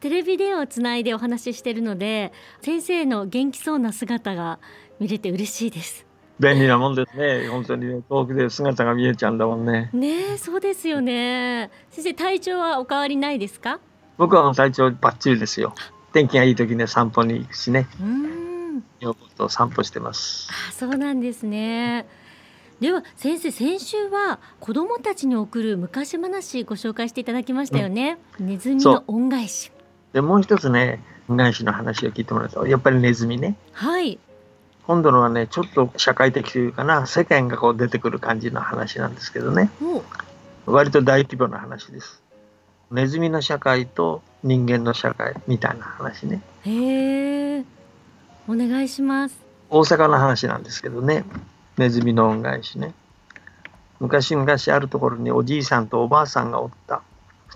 [0.00, 2.32] テレビ電話をつないでお話ししているので
[2.62, 4.58] 先生の元気そうな姿が
[5.00, 6.06] 見れて嬉しいです。
[6.40, 7.48] 便利なもんですね。
[7.48, 9.90] 本当に、ね、遠くで姿が見えちゃうんだもんね。
[9.92, 11.70] ねそうですよね。
[11.90, 13.80] 先生体調はお変わりないですか？
[14.18, 15.74] 僕は体調バッチリですよ。
[16.12, 17.88] 天気がいい時ね散歩に行くしね。
[18.00, 18.84] うん。
[19.00, 20.48] よくと散歩してます。
[20.68, 22.06] あそうなんですね。
[22.78, 29.72] では先生先週は子どもたちに送る昔話ご紹介していただきましたよね、ネズミの恩返し
[30.12, 33.56] でもう一つね恩返しの話を聞いてもらうとやっぱりネズミね。
[33.72, 34.18] はい。
[34.86, 39.70] 今度のはねちょっと社会的というかな世間がこう出てくる感じの話なんですけどね。
[40.66, 40.72] お。
[40.72, 42.22] 割と大規模な話です。
[42.90, 46.40] ネズミの社会と人間の社会みたいな話ね。
[46.64, 47.64] へえ
[48.48, 49.38] お願いします。
[49.68, 51.24] 大阪の話なんですけどね。
[51.76, 52.94] ネズミの恩返しね。
[54.00, 57.02] 昔々あるところにおじいさんとおばあさんがおった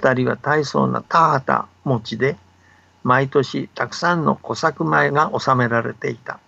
[0.02, 2.36] 二人は大層な田畑持ちで
[3.04, 6.40] 毎年たくさんの小作米が納められていた。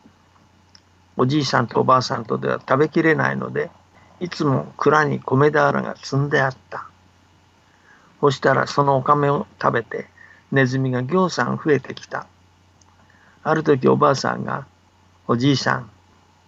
[1.16, 3.70] おじいさんとおばあさんとでは食べきれないので
[4.18, 6.88] いつも蔵に米俵が積んであった。
[8.20, 10.08] そしたらそのお米を食べて
[10.50, 12.26] ネズミがぎょうさん増えてきた。
[13.44, 14.66] ある時おばあさんが
[15.28, 15.90] 「おじいさん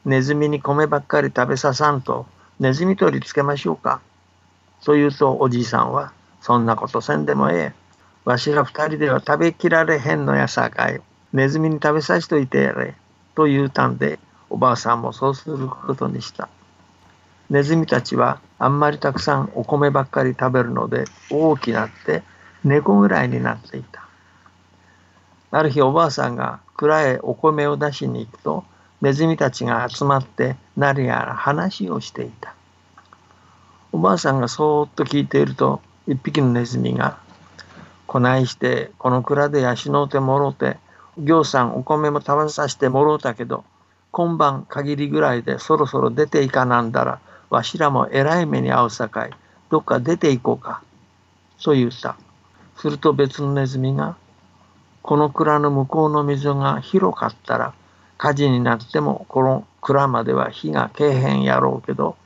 [0.05, 2.27] ネズミに米ばっかり食べささんと
[2.59, 4.01] ネズミ取りつけましょうか」
[4.85, 6.13] と言うとおじいさんは
[6.47, 7.73] 「そんなことせんでもええ。
[8.25, 11.03] わしら二人では食べきられへんのやさかい。
[11.33, 12.95] ネズミに食べさしといてやれ」
[13.35, 16.49] と言うたんでおばあさんもそうすることにした。
[17.51, 22.23] ネズミたちはあんまりたくさんお米ばっかり食べるので大きなって
[22.63, 24.07] 猫ぐらいになっていた。
[25.51, 28.63] ある日おばあさんが蔵へお米を出しに行くと
[29.01, 32.55] ネズミたちが集まって何やら話をしていた。
[33.91, 37.19] おばあさんがそーっと聞いていると一匹のネズミが
[38.07, 40.79] 「こないしてこの蔵で養うてもろうて
[41.19, 43.65] 行さんお米も食べさせてもろうたけど
[44.13, 49.31] 今晩限りぐらいでそろそろ出ていかなんだらわしらもえらい目に遭うさかい。
[49.69, 50.83] どっか出ていこうか」
[51.63, 52.17] と言った
[52.77, 54.17] すると別のネズミが
[55.03, 57.73] 「この蔵の向こうの溝が広かったら
[58.19, 62.17] 火事になってもこの蔵までは火がけえへんやろうけど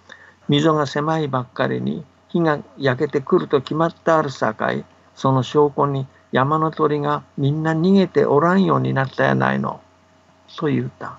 [0.48, 9.80] 溝が狭いばっかりに火が焼けてくると決まってあるさかいその証拠に山の鳥がみんな逃げておらんようになったやないの」
[10.56, 11.18] と言うた。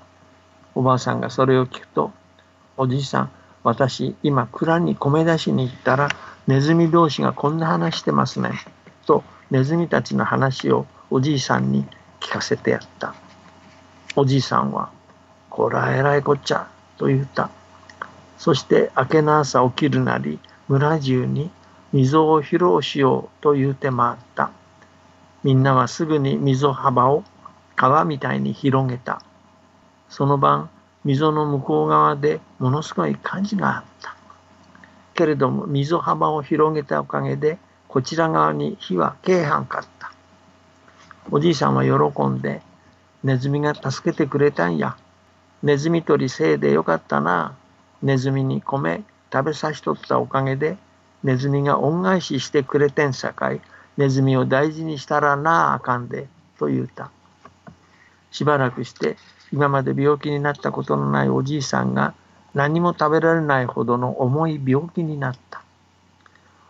[0.73, 2.11] おばあさんがそれを聞くと
[2.77, 3.29] 「おじいさん
[3.63, 6.07] 私今蔵に米出しに行ったら
[6.47, 8.51] ネズミ同士がこんな話してますね」
[9.05, 11.85] とネズミたちの話をおじいさんに
[12.21, 13.13] 聞かせてやった。
[14.15, 14.89] おじいさんは
[15.49, 16.67] 「こらえらいこっちゃ」
[16.97, 17.49] と言った。
[18.37, 21.51] そして明けの朝起きるなり村中に
[21.93, 24.51] 溝を披露しようと言うて回った。
[25.43, 27.23] みんなはすぐに溝幅を
[27.75, 29.21] 川みたいに広げた。
[30.09, 30.69] その晩
[31.03, 34.15] 溝の向こう側でものすごい火事があった。
[35.15, 37.57] けれども溝幅を広げたおかげで
[37.87, 40.11] こちら側に火はけえはんかった。
[41.29, 42.61] おじいさんは喜んで
[43.23, 44.95] ネズミが助けてくれたんや。
[45.63, 47.55] ネズミ取りせいでよかったな。
[48.01, 50.77] ネズミに米食べさしとったおかげで
[51.23, 53.61] ネズミが恩返ししてくれてんさかい。
[53.97, 56.27] ネズミを大事にしたらなああかんで
[56.57, 57.11] と言うた。
[58.31, 59.17] しばらくして
[59.51, 62.13] 今まで病気になったことのないおじいさんが
[62.53, 65.61] 何も食べられないほどの重い病気になった。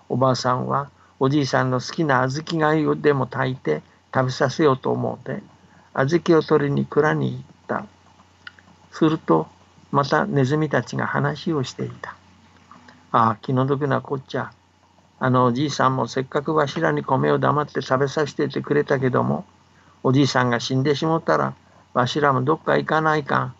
[0.09, 0.89] おばあさんは
[1.19, 3.83] おじいさんの好きな小豆がゆでも炊いて
[4.13, 5.41] 食べさせようと思うて
[5.93, 7.85] 小豆を取りに蔵に行った。
[8.91, 9.47] すると
[9.91, 12.15] またネズミたちが話をしていた。
[13.11, 14.51] ああ気の毒なこっちゃ
[15.19, 19.45] あのおじいさんもせっかくわしらに米を黙って食べさせててくれたけども
[20.03, 21.53] おじいさんが死んでしもったら
[21.93, 23.55] わしらもどっか行かないかん。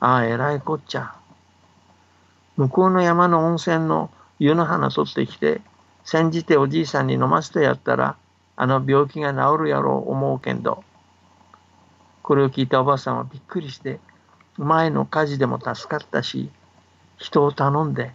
[0.00, 1.14] ああ、えらいこっちゃ。
[2.56, 5.60] 向こうの山の温泉の湯の花取ってきて、
[6.04, 8.16] 煎じておじいさんに飲ませてやったら、
[8.56, 10.82] あの病気が治るやろう思うけんど。
[12.22, 14.00] これを聞いたおばあさんはびっくりして、
[14.56, 16.50] 前の火事でも助かったし、
[17.18, 18.12] 人を頼んで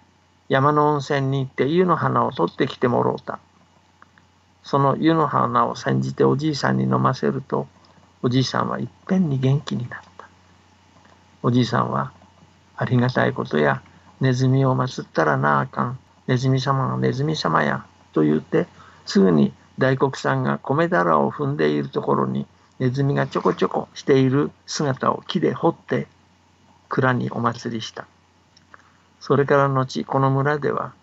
[0.52, 3.40] 山の温泉に行って湯の花を取ってきてもろうた。
[4.64, 7.68] その湯の花を煎じておじいさんに飲ませると
[8.22, 10.28] おじいさんはいっぺんに元気になった。
[11.42, 12.12] おじいさんは
[12.76, 13.82] ありがたいことや
[14.20, 16.00] ネズミを祀ったらなあかん。
[16.28, 18.68] ネズミ様がネズミ様やと言って
[19.06, 22.46] すぐに大黒さんが米俵を踏んでいるところに
[22.78, 26.08] ネズミがちょこちょこしている姿を木で掘って
[26.90, 28.06] 蔵にお祭りした。
[29.22, 30.94] それから後この村では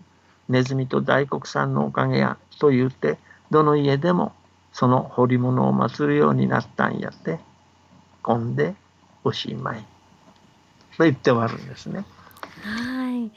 [0.48, 3.16] ネズミと大黒さんのおかげやと言って
[3.50, 4.34] どの家でも
[4.72, 7.38] その彫り物を祀るようになったんやって
[8.22, 8.74] こんで
[9.24, 9.86] おしまい
[10.96, 12.04] と言って終わるんですね。
[12.62, 13.30] はい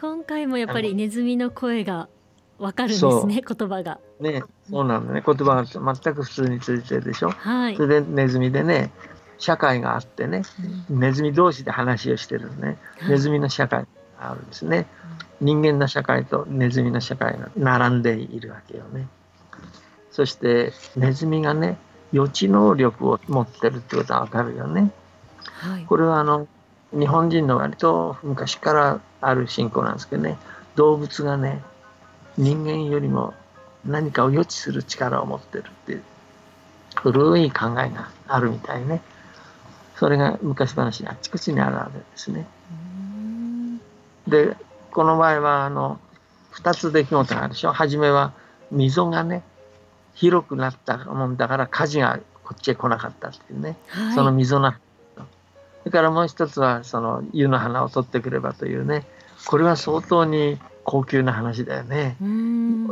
[0.00, 2.08] 今回もやっぱりネズミの声が
[2.58, 3.98] わかるんですね言葉が。
[4.20, 7.30] ねそうなんだね言葉が全く普通についてるでしょ？
[7.30, 7.86] はいそ。
[7.86, 8.92] れでネズミでね
[9.38, 10.42] 社会があってね
[10.88, 12.78] ネズミ同士で話をしてるね
[13.08, 13.86] ネズミの社会
[14.24, 14.86] があるんですね。
[15.40, 19.06] 人間の社会とネズミの社会が並んでいるわけよね。
[20.10, 21.76] そしてネズミがね
[22.12, 24.90] 予知能力を持ってるってことはわかるよね。
[25.44, 25.84] はい。
[25.84, 26.46] これはあの
[26.92, 30.38] 日本人の割と昔からある信仰なんですけどね
[30.76, 31.60] 動物がね
[32.38, 33.34] 人間よりも
[33.84, 36.02] 何かを予知する力を持ってるっていう
[36.96, 39.02] 古い考えがあるみたいね
[39.96, 42.63] それが昔話にあちこちにあるわけですねうん
[44.34, 44.56] で
[44.90, 46.00] この場合はあの
[46.54, 47.72] 2つ出来事があるでしょ。
[47.72, 48.32] 初めは
[48.70, 49.42] 溝がね
[50.14, 53.76] 広くなったもんだから火事がこっちへ来なかったっていうね。
[53.88, 54.14] はい。
[54.14, 54.78] その溝のそ
[55.86, 59.04] れからもう一つはその湯の花を取ってくればというね。
[59.46, 62.16] これは相当に高級な話だよね。
[62.22, 62.88] うん。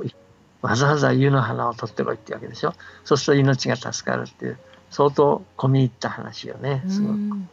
[0.60, 2.74] わざわざ湯の花を取ってこいってわけでしょ。
[3.04, 4.58] そうすると命が助かるっていう
[4.90, 7.12] 相当込み入った話よねすごく。
[7.12, 7.48] うん。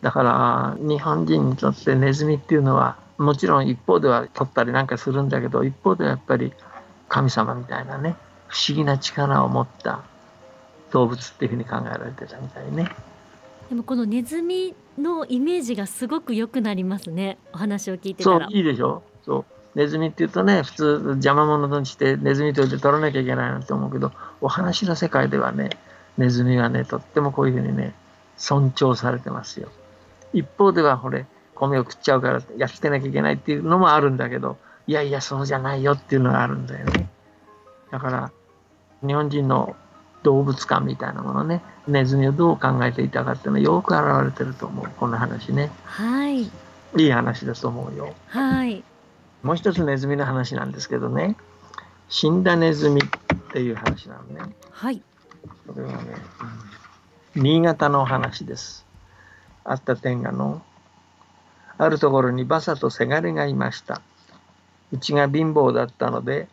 [0.00, 6.52] だから日本人にとってネズミっていうのはもちろん一方では取ったりなんかするんだけど一方ではやっぱり
[7.08, 8.16] 神様みたいなね
[8.48, 10.02] 不思議な力を持った
[10.90, 12.88] 動物っていうふうに考えられてたみたいね。
[13.68, 17.38] でもこのネズミのイメージがすごく良くなりますね。
[17.52, 18.50] お話を聞いてそうたら。
[18.50, 19.02] いいでしょ？
[19.24, 19.44] そう
[19.78, 25.70] ネズミって言うとね普通邪魔者としてネズミとして取らなきゃいけないなって思うけどお話の世界ではね
[26.16, 27.92] ネズミはねとってもこういうふうにね
[28.36, 29.70] 尊重されてますよ
[30.32, 34.56] 一方ではほれ米を食っちゃうからやっつけなきゃいけないっていうのもあるんだけど
[34.86, 37.08] いやいやそうじゃないよっていうのがあるんだよね。
[37.90, 38.32] だから
[39.06, 39.76] 日本人の
[40.22, 44.86] 動物観みたいなものねネズミをどう考えていたかっていうのはよく表れてると思う。
[44.98, 45.70] この話ね。
[45.84, 46.42] はい。
[46.42, 46.50] い
[46.96, 48.14] い話だと思うよ。
[48.28, 48.82] はい。
[49.42, 51.36] もう一つネズミの話なんですけどね。
[52.08, 54.54] 死んだネズミっていう話なのね。
[54.70, 55.02] はい。
[55.66, 56.14] これはね、
[57.34, 57.42] うん。
[57.42, 58.86] 新潟のお話です。
[59.64, 60.62] あった天下の
[61.78, 64.00] あるところにバサとせがれがいました。
[64.92, 66.48] うちが貧乏だったので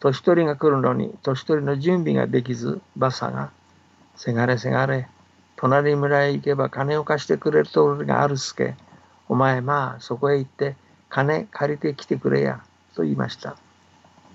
[0.00, 3.50] 年取りが来るのに年取りの準備ができずバサが
[4.16, 5.08] 「せがれせがれ
[5.56, 8.74] 隣村へ行けば金を貸してくれるところがあるすけ。
[9.28, 10.76] お前まあそこへ行って
[11.08, 12.60] 金借りてきてくれや」
[12.94, 13.56] と言いました。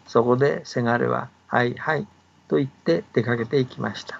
[0.07, 2.07] そこでせがれは「はいはい」
[2.47, 4.19] と言って出かけていきました。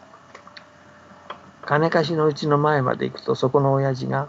[1.65, 4.27] 金貸しのうちの前まで行くとそこの親父が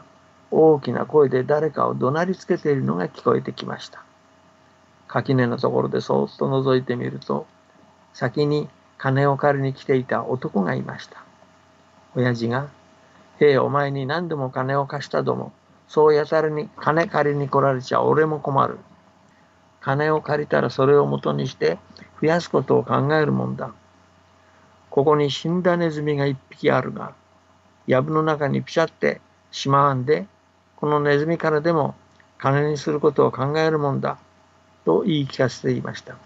[0.51, 4.03] 大きな声で誰かを怒鳴りつけているのが聞こえてきました。
[5.07, 7.47] 垣根のところでそーっと覗いてみると
[8.13, 8.69] 先に
[8.99, 11.23] 金を借りに来ていた男がいました。
[12.15, 12.69] 親父が
[13.41, 15.53] 「へえお前に何でも金を貸したども
[15.89, 18.79] そうやたらに金借りに来られちゃ俺も困る。
[19.81, 21.79] 金を借りたらそれを元にして
[22.21, 23.73] 増やすことを考えるもんだ。
[24.91, 27.15] ここに死んだネズミが一匹あるが
[27.87, 29.21] 藪の中にピシャって
[29.51, 30.27] しまわんで
[30.81, 31.95] このネズミからでも
[32.39, 34.19] 金にすることを考えるもんだ
[34.85, 36.17] と言い聞かせていました。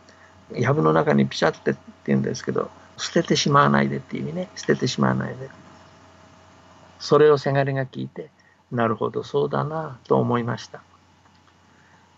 [0.52, 4.48] 藪の中にピシャってって言うんですけど捨ててしまわないでっていう意味ね。
[4.54, 5.48] 捨ててしまわないで。
[7.00, 8.30] それをせがれが聞いて
[8.70, 10.82] なるほどそうだなと思いました。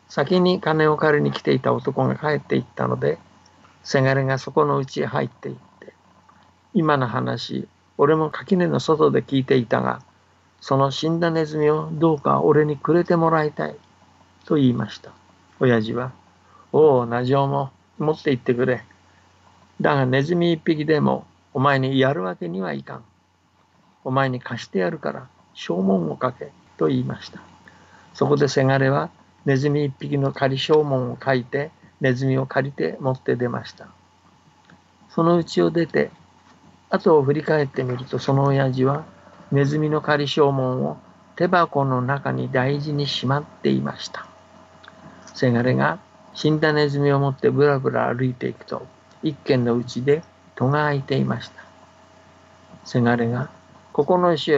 [0.08, 3.18] 先に金を借りに来ていた男が帰っていったので
[3.82, 5.92] せがれがそこの家へ入っていって
[6.74, 7.66] 今の話
[7.98, 10.02] 俺も垣根の外で聞いていたが
[10.66, 13.76] その死んだネズミをどうか俺にくれてもらいたい
[14.46, 15.12] と言いました
[15.60, 16.10] 親父は
[16.72, 18.84] 「おお、ナジオも持って行ってくれ。
[19.80, 23.04] だがネズミ一匹でもお前にやるわけにはいかん。
[24.04, 26.52] お前に貸してやるから証文を書け。
[26.76, 27.40] と言いました。
[28.12, 29.08] そこでせがれは
[29.46, 31.70] ネズミ一匹の仮証文を書いて
[32.02, 33.88] ネズミを借りて持って出ました。
[35.08, 36.10] その家を出て
[36.90, 39.06] 後を振り返ってみるとその親父は
[39.52, 40.98] ネズミの仮証文を
[41.36, 44.26] 手箱の中に大事にしまっていました。
[45.34, 45.98] せがれが
[46.34, 48.86] 死んだネズミを持ってぶらぶら歩いていくと
[49.22, 50.22] 一軒のうちで
[50.54, 51.62] 戸が開いていました。
[52.84, 53.50] せがれが、
[53.92, 54.52] ここの石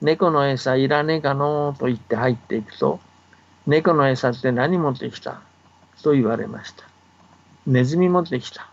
[0.00, 3.00] 猫の餌いらねえかのと言って入っていくと、
[3.66, 5.40] 猫の餌って何持ってきた？
[6.02, 6.84] と言われました。
[7.66, 8.68] ネズミ持ってきた。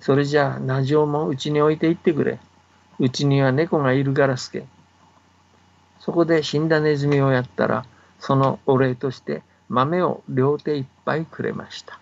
[0.00, 2.38] それじゃあ、ナジオもうちに置いていってくれ。
[3.00, 4.64] うちには猫がいるからすけ。
[6.00, 7.84] そこで死んだネズミをやったら、
[8.18, 11.98] そのお礼として豆を両手いっぱいくれました。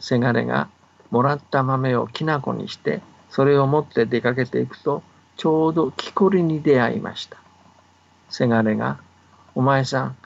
[0.00, 0.68] せがれが
[1.10, 5.02] もらった豆をきな粉にして、それを持って出かけていくと、
[5.36, 7.38] ちょうど木こりに出会いました。
[8.28, 8.98] せがれが、
[9.54, 10.16] お前さん、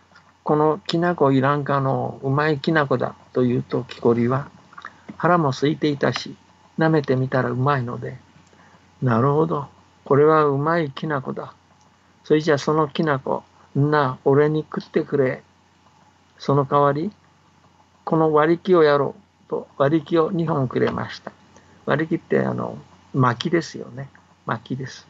[0.45, 4.49] このきな粉いらんかのうまいきな粉だと言うと木こりは、
[5.17, 6.37] 腹も空いていたし、
[6.79, 8.17] 舐めてみたらうまいので、
[9.03, 9.69] なるほど、
[10.05, 11.55] これはうまいきな粉だ。
[12.25, 13.43] それじゃあそのきな粉、
[13.75, 15.43] な、俺に食ってくれ。
[16.39, 17.13] その代わり、
[18.05, 19.15] この割り木をやろ
[19.47, 21.33] うと割り木を2本くれました。
[21.87, 22.79] 割り木ってあの、
[23.15, 24.09] 薪ですよね。
[24.47, 25.07] 薪です。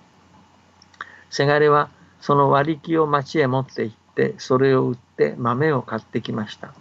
[1.30, 1.88] せがれは
[2.20, 6.74] その割り木を町へ持って行って、それを売って豆を買ってきました。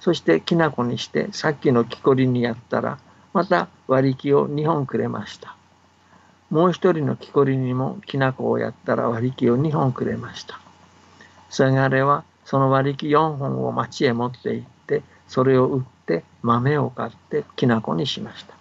[0.00, 2.98] そしてきな粉にしてさっきの木こりにやったら、
[3.32, 5.53] また割り木を2本くれました。
[6.50, 10.60] もう一人の木こりにもきな粉をやったら割り木を2本くれました。
[11.50, 18.54] せがれはその割り木4本を町へ持って行って、それを売って豆を買ってきな粉にしました。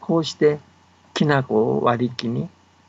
[0.00, 0.58] こうして
[1.14, 2.48] きな粉を割り木に、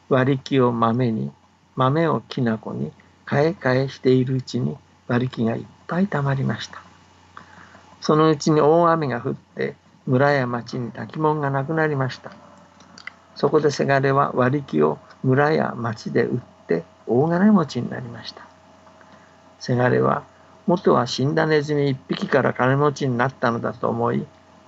[0.09, 1.31] 割り木を豆に、
[1.75, 2.91] 豆をきな粉に、
[3.29, 6.81] 変え替えしているうちに割り木がいっぱいたまりました。
[8.01, 12.31] そのうちに大雨が降って、村や町に炊き物がなくなりました。
[13.35, 18.45] そこでせがれは割り木を村や町で売って大金持ちになりました。
[19.59, 20.23] せがれは
[20.67, 24.25] 元は死んだネズミ一匹から金持ちになったのだと思い、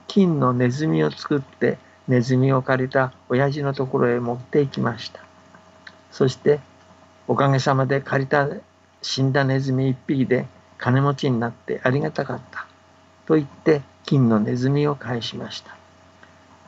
[0.08, 5.22] 金のネズミを作ってネズミを借りた親父のところへ持って行きました。
[6.12, 6.60] そして
[7.28, 8.48] おかげさまで借りた
[9.02, 12.68] 死んだネズミ一匹で金持ちになってありがたかった
[13.26, 15.76] と言って金のネズミを返しました。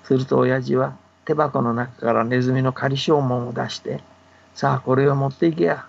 [0.04, 0.96] すると親父は
[1.28, 4.00] 手箱の中からネズミの仮証文を出して
[4.56, 5.86] さあこれを持っていけや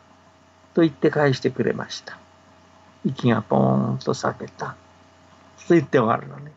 [0.75, 2.18] と言って返してくれました。
[3.04, 4.76] 息がポーンと裂けた
[5.66, 6.52] と言って終わるのね。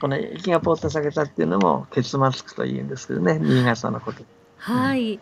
[0.00, 4.24] この息がポーンと裂けたっていうのも結末といいんですけどね新潟のこと。
[4.58, 5.20] はい、うん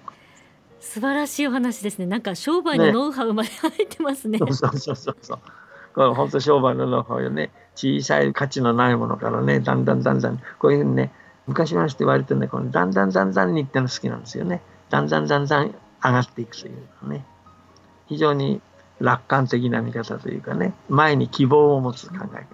[0.84, 2.04] 素晴らしいお話ですね。
[2.04, 4.38] なんか商売のノウハウまで入ってますね。
[4.38, 5.38] ね そうそうそうそう。
[5.94, 7.50] これ本当商売のノウハウよね。
[7.74, 11.10] 小さい価値のないものからね、だんだんだんだん、こういうふうにね、
[11.46, 14.62] 昔の人割とね、このだんだんだんだんにっての好きなんですよね。
[14.90, 17.24] だんだんだんだん上がっていくというかね。
[18.06, 18.60] 非常に
[19.00, 22.46] 楽観的な見方というかね、前に希望を持つ考え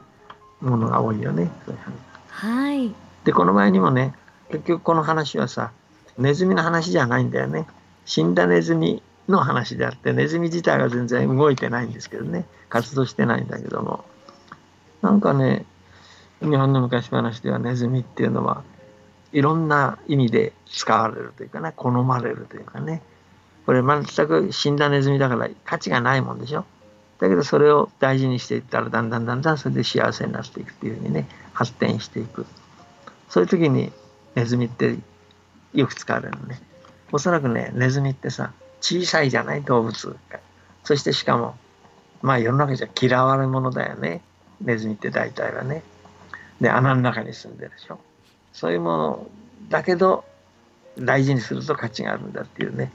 [0.64, 1.50] ものが多いよね。
[2.28, 2.94] はい。
[3.24, 4.14] で、この前にもね、
[4.50, 5.72] 結局この話はさ、
[6.18, 7.66] ネズミの話じゃないんだよね。
[8.04, 14.04] 死んだネズミの話であってネズミ自体は全然動いてないんですけどね活動してないんだけども
[15.02, 15.64] なんかね
[16.40, 18.62] 日本の昔話ではネズミっていうのは
[19.32, 23.02] いろんな意味で使われるというかね好まれるというかね
[23.66, 26.64] これ全く死んだネズミだから価値がないもんでしょ
[27.18, 32.46] だけどそれを大事にしていったらだんだんだんだんそれで幸せになっていくっていうふうにね発展していく
[33.28, 33.92] そういう時に
[34.34, 34.96] ネズミって
[35.74, 36.60] よく使われるのね
[37.12, 40.16] おそらくね、ネズミってさ、小さいじゃない動物
[40.84, 41.56] そしてしかも、
[42.22, 44.22] まあ世の中じゃ嫌われ者だよね。
[44.60, 45.82] ネズミって大体はね。
[46.60, 47.98] で、穴の中に住んでるでしょ。
[48.52, 49.26] そういうもの
[49.68, 50.24] だけど、
[50.98, 52.92] 大事にすると価値があるんだっていうね、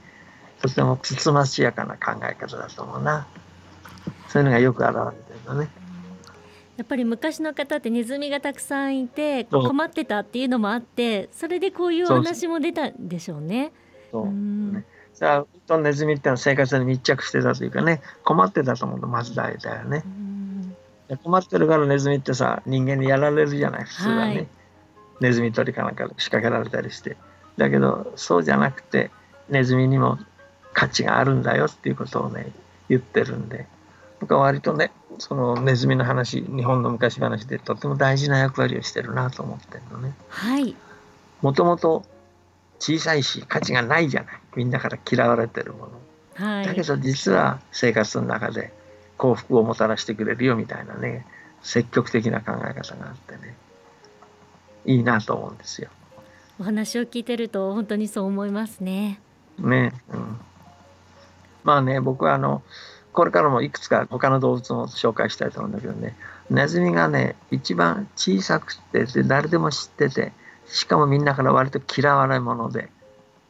[0.60, 3.26] とてもつつましやかな考え方だと思うな。
[4.28, 5.68] そういうのがよく現れてるのね。
[6.76, 13.72] やっぱり昔の方ってネズミがたくさんいて困ってたっていうのもあってそれでこういうお話も出たんでしょうね。
[14.12, 14.84] そう、ね、
[15.14, 20.04] さあとネズミってのは生活に密着してたというかね困ってたと思うとまず大だよね。
[21.22, 24.48] 困ってるからネズミってさ人間にやられるじゃない普通はね、はい、
[25.20, 27.16] ネズミ捕りかなんか仕掛けられたりして。
[27.56, 29.10] だけどそうじゃなくて
[29.48, 30.18] ネズミにも
[30.74, 32.52] 価値があるんだよっていうことをね
[32.88, 33.66] 言ってるんで。
[34.20, 40.14] 僕は割とねそのネズミの話日本の昔話でとても大事な役割をしてるなと思ってるのね。
[40.28, 40.74] はい。
[41.42, 42.04] もともと
[42.78, 44.40] 小さいし価値がないじゃない。
[44.56, 45.88] みんなから嫌われてるも
[46.38, 48.72] の、はい、だけど実は生活の中で
[49.18, 51.26] 幸福をもたらしてくれるよみたいなね
[51.62, 53.54] 積極的な考え方があってね
[54.86, 55.90] いいなと思うんですよ。
[56.58, 59.20] お話を聞いてると本当にそう思いますね。
[59.58, 60.40] ねうん。
[61.64, 62.62] まあね僕はあの
[63.12, 66.16] これからもいくつか他の動物も紹介したいと思うんだけどね。
[66.48, 70.32] ネズミがね一番小さくて誰でも知ってて
[70.68, 72.88] しかもみんなから割と嫌われ者で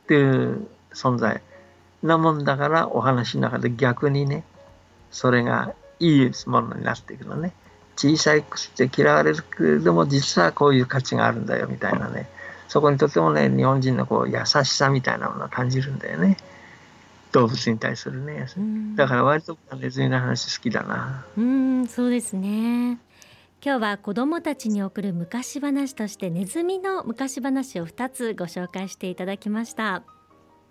[0.05, 1.43] っていう存在
[2.03, 4.45] なもんだからお話の中で逆にね
[5.11, 7.53] それがいいものになっていくのね
[7.97, 12.29] 小さいくて嫌われるけれども実はこういう価値があるんだよみたいなね。
[12.69, 16.37] そこにとてもね日本人のこう優しさみたいなものを感じるんだよね。
[17.33, 18.47] 動物に対するね。
[18.95, 21.25] だから割とネズミの話好きだな。
[21.37, 22.99] うんそうですね。
[23.65, 30.05] 今日は子どもたちに送る昔話としてネズミの昔話を2つご紹介していただきました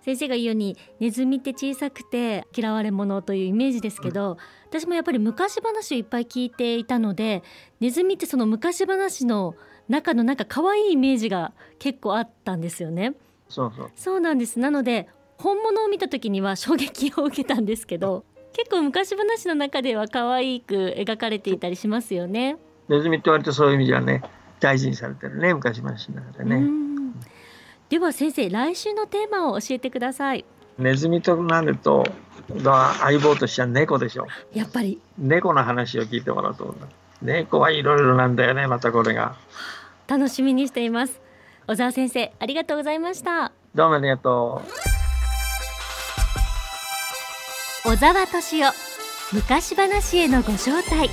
[0.06, 4.38] 先生が言うようにネズミって小さくて嫌われ者というイメージですけど、うん、
[4.70, 7.42] 私もやっぱり昔話をいっぱい聞いていたので
[7.80, 9.56] ネズミってその昔話の
[9.90, 13.16] 中のなんか可愛いイメージが結構あったんですよね。
[13.50, 15.10] そうそうそうなんですなので
[15.40, 22.58] 本物を見た時には衝撃を受けたんですけど結構昔話の中では可愛く描かれていたりしますよね。
[22.90, 24.22] ネズミって割とそういう意味じゃね
[24.60, 26.85] 大事にされてるね昔話の中でね。
[27.90, 30.46] では先生来週のテーマを教えてください。
[30.78, 32.04] ネズミとなると
[33.00, 35.00] 相棒としては猫でしょやっぱり。
[35.18, 36.76] 猫の話を聞いてもらうと
[37.22, 39.36] 猫はいろいろなんだよねまたこれが。
[40.08, 41.22] 楽しみにしています。
[41.68, 43.52] 小沢先生ありがとうございました。
[43.74, 44.68] どうもありがとう。
[47.90, 48.74] 小沢敏夫
[49.32, 51.10] 昔話へのご招待